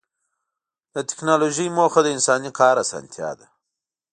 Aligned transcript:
د 0.93 0.95
ټکنالوجۍ 1.09 1.67
موخه 1.77 1.99
د 2.03 2.07
انساني 2.15 2.51
کار 2.59 2.75
اسانتیا 2.83 3.29
ده. 3.39 3.47